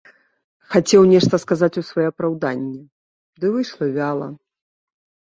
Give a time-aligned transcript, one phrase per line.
[0.75, 2.81] Хацеў нешта сказаць у сваё апраўданне,
[3.43, 4.27] ды выйшла вяла.